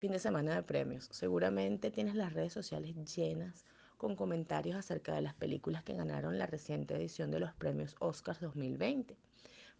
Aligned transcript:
Fin 0.00 0.12
de 0.12 0.18
semana 0.18 0.54
de 0.54 0.62
premios. 0.62 1.10
Seguramente 1.10 1.90
tienes 1.90 2.14
las 2.14 2.32
redes 2.32 2.54
sociales 2.54 2.96
llenas 3.14 3.66
con 3.98 4.16
comentarios 4.16 4.74
acerca 4.74 5.14
de 5.14 5.20
las 5.20 5.34
películas 5.34 5.84
que 5.84 5.92
ganaron 5.92 6.38
la 6.38 6.46
reciente 6.46 6.94
edición 6.94 7.30
de 7.30 7.38
los 7.38 7.52
premios 7.52 7.96
Oscars 7.98 8.40
2020. 8.40 9.14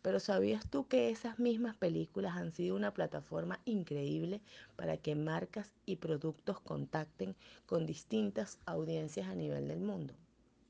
Pero 0.03 0.21
¿sabías 0.21 0.69
tú 0.69 0.87
que 0.87 1.09
esas 1.09 1.39
mismas 1.39 1.75
películas 1.75 2.37
han 2.37 2.53
sido 2.53 2.77
una 2.77 2.93
plataforma 2.93 3.61
increíble 3.65 4.43
para 4.77 4.99
que 4.99 5.15
marcas 5.15 5.73
y 5.87 5.97
productos 5.97 6.61
contacten 6.61 7.35
con 7.65 7.87
distintas 7.87 8.59
audiencias 8.67 9.27
a 9.27 9.35
nivel 9.35 9.69
del 9.69 9.81
mundo? 9.81 10.13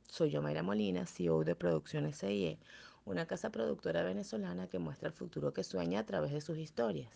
Soy 0.07 0.31
yo, 0.31 0.43
Mayra 0.43 0.63
Molina, 0.63 1.07
CEO 1.07 1.43
de 1.43 1.57
Producciones 1.57 2.21
CIE, 2.21 2.61
una 3.05 3.27
casa 3.27 3.51
productora 3.51 4.05
venezolana 4.05 4.69
que 4.69 4.79
muestra 4.79 5.09
el 5.09 5.15
futuro 5.15 5.53
que 5.53 5.65
sueña 5.65 5.99
a 5.99 6.07
través 6.07 6.31
de 6.31 6.41
sus 6.41 6.57
historias. 6.57 7.11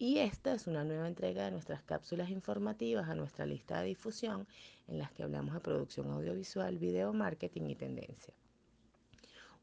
Y 0.00 0.18
esta 0.18 0.52
es 0.52 0.68
una 0.68 0.84
nueva 0.84 1.08
entrega 1.08 1.44
de 1.44 1.50
nuestras 1.50 1.82
cápsulas 1.82 2.30
informativas 2.30 3.08
a 3.08 3.16
nuestra 3.16 3.46
lista 3.46 3.80
de 3.80 3.88
difusión 3.88 4.46
en 4.86 4.98
las 4.98 5.10
que 5.10 5.24
hablamos 5.24 5.54
de 5.54 5.60
producción 5.60 6.08
audiovisual, 6.12 6.78
video, 6.78 7.12
marketing 7.12 7.62
y 7.62 7.74
tendencia. 7.74 8.32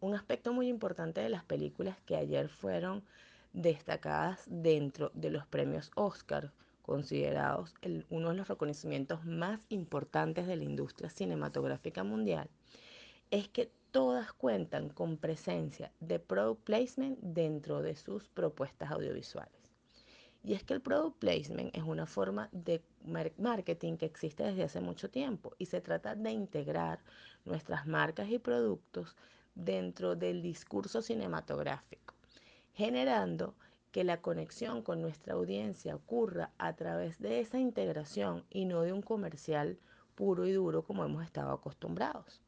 Un 0.02 0.14
aspecto 0.14 0.52
muy 0.52 0.68
importante 0.68 1.22
de 1.22 1.30
las 1.30 1.46
películas 1.46 1.98
que 2.06 2.18
ayer 2.18 2.50
fueron 2.50 3.02
destacadas 3.54 4.44
dentro 4.48 5.10
de 5.14 5.30
los 5.30 5.48
premios 5.48 5.90
Oscar, 5.96 6.52
considerados 6.82 7.74
uno 8.10 8.32
de 8.32 8.36
los 8.36 8.50
reconocimientos 8.50 9.24
más 9.24 9.62
importantes 9.70 10.48
de 10.48 10.58
la 10.58 10.66
industria 10.66 11.10
cinematográfica 11.10 12.04
mundial, 12.04 12.50
es 13.32 13.48
que 13.48 13.72
todas 13.92 14.34
cuentan 14.34 14.90
con 14.90 15.16
presencia 15.16 15.94
de 16.02 16.20
product 16.20 16.62
placement 16.66 17.18
dentro 17.22 17.82
de 17.82 17.96
sus 17.96 18.28
propuestas 18.28 18.92
audiovisuales. 18.92 19.65
Y 20.46 20.54
es 20.54 20.64
que 20.64 20.76
el 20.76 20.82
product 20.82 21.18
placement 21.18 21.76
es 21.76 21.82
una 21.82 22.06
forma 22.06 22.50
de 22.52 22.84
marketing 23.38 23.98
que 23.98 24.06
existe 24.06 24.44
desde 24.44 24.62
hace 24.62 24.80
mucho 24.80 25.10
tiempo 25.10 25.56
y 25.58 25.66
se 25.66 25.82
trata 25.82 26.14
de 26.14 26.32
integrar 26.32 27.00
nuestras 27.46 27.88
marcas 27.88 28.30
y 28.30 28.38
productos 28.38 29.16
dentro 29.56 30.16
del 30.16 30.44
discurso 30.44 31.02
cinematográfico, 31.02 32.14
generando 32.74 33.56
que 33.92 34.04
la 34.04 34.22
conexión 34.22 34.84
con 34.84 35.02
nuestra 35.02 35.34
audiencia 35.34 35.96
ocurra 35.96 36.52
a 36.60 36.76
través 36.76 37.18
de 37.20 37.40
esa 37.40 37.58
integración 37.58 38.44
y 38.52 38.66
no 38.66 38.82
de 38.82 38.94
un 38.94 39.02
comercial 39.02 39.80
puro 40.14 40.46
y 40.46 40.52
duro 40.52 40.84
como 40.84 41.04
hemos 41.04 41.24
estado 41.24 41.54
acostumbrados. 41.54 42.40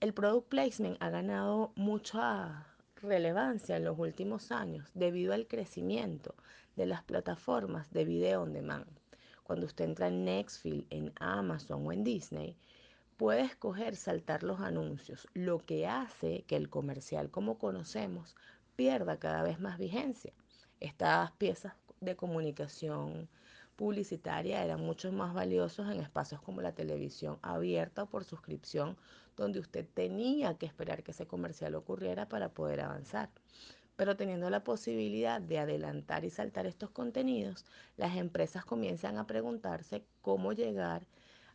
El 0.00 0.12
product 0.12 0.48
placement 0.48 1.02
ha 1.02 1.08
ganado 1.08 1.72
mucha 1.76 2.66
relevancia 3.02 3.76
en 3.76 3.84
los 3.84 3.98
últimos 3.98 4.52
años 4.52 4.88
debido 4.94 5.34
al 5.34 5.46
crecimiento 5.46 6.34
de 6.76 6.86
las 6.86 7.02
plataformas 7.02 7.92
de 7.92 8.04
video 8.04 8.42
on 8.42 8.52
demand. 8.52 8.86
Cuando 9.42 9.66
usted 9.66 9.84
entra 9.84 10.08
en 10.08 10.24
Nextfield, 10.24 10.86
en 10.90 11.12
Amazon 11.18 11.86
o 11.86 11.92
en 11.92 12.04
Disney, 12.04 12.56
puede 13.16 13.42
escoger 13.42 13.96
saltar 13.96 14.42
los 14.42 14.60
anuncios, 14.60 15.28
lo 15.34 15.58
que 15.58 15.86
hace 15.86 16.44
que 16.46 16.56
el 16.56 16.70
comercial 16.70 17.30
como 17.30 17.58
conocemos 17.58 18.36
pierda 18.76 19.18
cada 19.18 19.42
vez 19.42 19.60
más 19.60 19.78
vigencia. 19.78 20.32
Estas 20.80 21.32
piezas 21.32 21.74
de 22.00 22.16
comunicación 22.16 23.28
publicitaria 23.76 24.64
eran 24.64 24.80
mucho 24.80 25.10
más 25.12 25.34
valiosos 25.34 25.90
en 25.90 26.00
espacios 26.00 26.40
como 26.42 26.62
la 26.62 26.74
televisión 26.74 27.38
abierta 27.42 28.04
o 28.04 28.06
por 28.06 28.24
suscripción, 28.24 28.96
donde 29.36 29.60
usted 29.60 29.86
tenía 29.94 30.54
que 30.58 30.66
esperar 30.66 31.02
que 31.02 31.12
ese 31.12 31.26
comercial 31.26 31.74
ocurriera 31.74 32.28
para 32.28 32.50
poder 32.50 32.80
avanzar. 32.80 33.30
Pero 33.96 34.16
teniendo 34.16 34.50
la 34.50 34.64
posibilidad 34.64 35.40
de 35.40 35.58
adelantar 35.58 36.24
y 36.24 36.30
saltar 36.30 36.66
estos 36.66 36.90
contenidos, 36.90 37.64
las 37.96 38.16
empresas 38.16 38.64
comienzan 38.64 39.18
a 39.18 39.26
preguntarse 39.26 40.04
cómo 40.22 40.52
llegar 40.52 41.06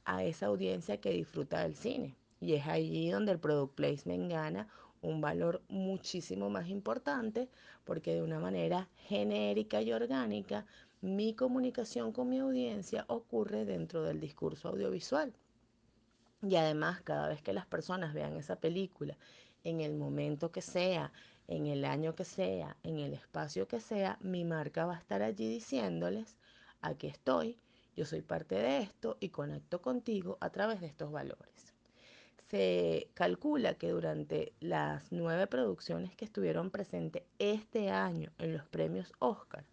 a 0.06 0.24
esa 0.24 0.46
audiencia 0.46 1.02
que 1.02 1.12
disfruta 1.12 1.62
del 1.62 1.76
cine. 1.76 2.16
Y 2.40 2.54
es 2.54 2.68
allí 2.68 3.10
donde 3.10 3.32
el 3.32 3.40
product 3.40 3.76
placement 3.76 4.32
gana 4.32 4.68
un 5.02 5.22
valor 5.22 5.62
muchísimo 5.70 6.50
más 6.50 6.70
importante 6.70 7.50
porque 7.84 8.14
de 8.14 8.22
una 8.22 8.40
manera 8.40 8.88
genérica 9.08 9.82
y 9.82 9.94
orgánica 9.94 10.66
mi 11.02 11.36
comunicación 11.36 12.12
con 12.12 12.30
mi 12.30 12.40
audiencia 12.40 13.06
ocurre 13.08 13.66
dentro 13.66 14.04
del 14.04 14.20
discurso 14.20 14.70
audiovisual. 14.70 15.34
Y 16.42 16.56
además, 16.56 17.02
cada 17.02 17.28
vez 17.28 17.42
que 17.42 17.54
las 17.54 17.66
personas 17.66 18.14
vean 18.14 18.36
esa 18.36 18.56
película, 18.56 19.18
en 19.64 19.82
el 19.82 19.96
momento 19.96 20.52
que 20.52 20.62
sea, 20.62 21.12
en 21.48 21.68
el 21.68 21.86
año 21.86 22.16
que 22.16 22.26
sea, 22.26 22.78
en 22.84 23.00
el 23.00 23.14
espacio 23.14 23.68
que 23.68 23.80
sea, 23.80 24.18
mi 24.22 24.44
marca 24.44 24.86
va 24.86 24.96
a 24.96 25.00
estar 25.00 25.22
allí 25.22 25.48
diciéndoles, 25.48 26.36
aquí 26.82 27.08
estoy, 27.08 27.60
yo 27.96 28.06
soy 28.06 28.22
parte 28.22 28.56
de 28.56 28.80
esto 28.80 29.18
y 29.20 29.30
conecto 29.30 29.82
contigo 29.82 30.38
a 30.42 30.50
través 30.50 30.82
de 30.82 30.88
estos 30.88 31.12
valores. 31.12 31.74
Se 32.50 33.10
calcula 33.14 33.74
que 33.74 33.90
durante 33.90 34.54
las 34.62 35.12
nueve 35.12 35.48
producciones 35.48 36.16
que 36.16 36.26
estuvieron 36.26 36.72
presentes 36.72 37.24
este 37.40 37.90
año 37.90 38.32
en 38.38 38.54
los 38.54 38.66
premios 38.68 39.12
Oscar, 39.20 39.66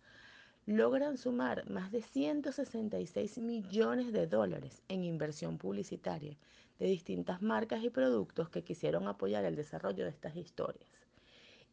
logran 0.67 1.19
sumar 1.19 1.69
más 1.69 1.93
de 1.93 2.03
166 2.03 3.39
millones 3.39 4.13
de 4.13 4.27
dólares 4.27 4.83
en 4.89 5.05
inversión 5.05 5.59
publicitaria 5.59 6.39
de 6.79 6.87
distintas 6.87 7.43
marcas 7.43 7.83
y 7.85 7.91
productos 7.91 8.49
que 8.49 8.65
quisieron 8.65 9.07
apoyar 9.07 9.45
el 9.45 9.57
desarrollo 9.57 10.05
de 10.05 10.11
estas 10.11 10.37
historias. 10.37 10.91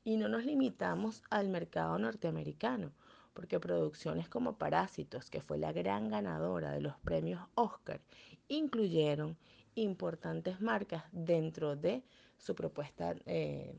Y 0.03 0.18
no 0.18 0.28
nos 0.28 0.46
limitamos 0.46 1.24
al 1.30 1.50
mercado 1.50 1.97
norteamericano, 1.97 2.91
porque 3.34 3.59
producciones 3.59 4.28
como 4.28 4.57
Parásitos, 4.57 5.30
que 5.30 5.41
fue 5.41 5.57
la 5.57 5.72
gran 5.72 6.09
ganadora 6.09 6.72
de 6.72 6.81
los 6.81 6.97
premios 7.00 7.41
Oscar, 7.56 8.01
incluyeron 8.47 9.38
importantes 9.75 10.59
marcas 10.59 11.06
dentro 11.12 11.75
de 11.75 12.03
su 12.38 12.56
propuesta 12.56 13.16
eh, 13.25 13.74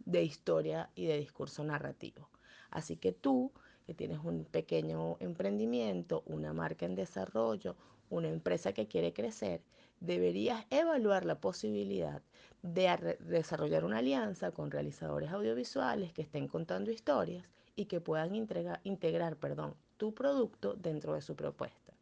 de 0.00 0.22
historia 0.22 0.90
y 0.94 1.06
de 1.06 1.18
discurso 1.18 1.64
narrativo. 1.64 2.28
Así 2.70 2.96
que 2.96 3.12
tú, 3.12 3.52
que 3.86 3.94
tienes 3.94 4.18
un 4.24 4.44
pequeño 4.44 5.16
emprendimiento, 5.20 6.22
una 6.26 6.52
marca 6.52 6.86
en 6.86 6.94
desarrollo, 6.94 7.76
una 8.10 8.28
empresa 8.28 8.72
que 8.72 8.86
quiere 8.86 9.12
crecer, 9.12 9.62
deberías 10.00 10.64
evaluar 10.70 11.24
la 11.24 11.40
posibilidad 11.40 12.22
de 12.62 13.16
desarrollar 13.20 13.84
una 13.84 13.98
alianza 13.98 14.50
con 14.50 14.70
realizadores 14.70 15.30
audiovisuales 15.30 16.12
que 16.12 16.22
estén 16.22 16.48
contando 16.48 16.90
historias 16.90 17.46
y 17.76 17.86
que 17.86 18.00
puedan 18.00 18.34
integrar, 18.34 18.80
integrar 18.84 19.36
perdón, 19.36 19.74
tu 19.96 20.14
producto 20.14 20.74
dentro 20.74 21.14
de 21.14 21.22
su 21.22 21.34
propuesta. 21.34 21.92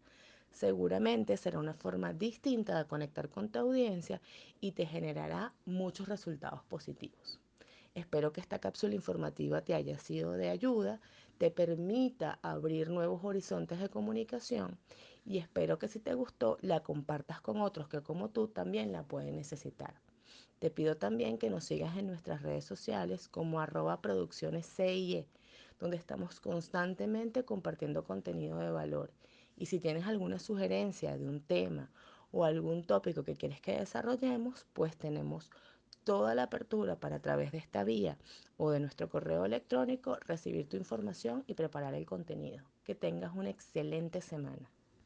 Seguramente 0.50 1.36
será 1.36 1.58
una 1.58 1.74
forma 1.74 2.12
distinta 2.12 2.76
de 2.76 2.86
conectar 2.86 3.28
con 3.30 3.48
tu 3.48 3.58
audiencia 3.58 4.20
y 4.60 4.72
te 4.72 4.86
generará 4.86 5.54
muchos 5.64 6.08
resultados 6.08 6.62
positivos. 6.64 7.40
Espero 7.94 8.32
que 8.32 8.40
esta 8.40 8.58
cápsula 8.58 8.94
informativa 8.94 9.62
te 9.62 9.74
haya 9.74 9.98
sido 9.98 10.32
de 10.32 10.48
ayuda, 10.50 11.00
te 11.42 11.50
permita 11.50 12.38
abrir 12.40 12.88
nuevos 12.88 13.24
horizontes 13.24 13.80
de 13.80 13.88
comunicación 13.88 14.78
y 15.24 15.38
espero 15.38 15.76
que 15.76 15.88
si 15.88 15.98
te 15.98 16.14
gustó 16.14 16.56
la 16.60 16.84
compartas 16.84 17.40
con 17.40 17.60
otros 17.60 17.88
que 17.88 18.00
como 18.00 18.30
tú 18.30 18.46
también 18.46 18.92
la 18.92 19.02
pueden 19.02 19.34
necesitar. 19.34 20.00
Te 20.60 20.70
pido 20.70 20.98
también 20.98 21.38
que 21.38 21.50
nos 21.50 21.64
sigas 21.64 21.96
en 21.96 22.06
nuestras 22.06 22.42
redes 22.42 22.64
sociales 22.64 23.28
como 23.28 23.58
arroba 23.58 24.00
producciones 24.00 24.72
CIE, 24.72 25.26
donde 25.80 25.96
estamos 25.96 26.38
constantemente 26.38 27.44
compartiendo 27.44 28.04
contenido 28.04 28.58
de 28.58 28.70
valor. 28.70 29.10
Y 29.56 29.66
si 29.66 29.80
tienes 29.80 30.06
alguna 30.06 30.38
sugerencia 30.38 31.18
de 31.18 31.28
un 31.28 31.40
tema 31.40 31.90
o 32.30 32.44
algún 32.44 32.84
tópico 32.84 33.24
que 33.24 33.34
quieres 33.34 33.60
que 33.60 33.80
desarrollemos, 33.80 34.64
pues 34.74 34.96
tenemos 34.96 35.50
toda 36.04 36.34
la 36.34 36.44
apertura 36.44 36.96
para 36.96 37.16
a 37.16 37.22
través 37.22 37.52
de 37.52 37.58
esta 37.58 37.84
vía 37.84 38.18
o 38.56 38.70
de 38.70 38.80
nuestro 38.80 39.08
correo 39.08 39.44
electrónico 39.44 40.16
recibir 40.26 40.68
tu 40.68 40.76
información 40.76 41.44
y 41.46 41.54
preparar 41.54 41.94
el 41.94 42.06
contenido. 42.06 42.64
Que 42.84 42.94
tengas 42.94 43.34
una 43.34 43.50
excelente 43.50 44.20
semana. 44.20 44.70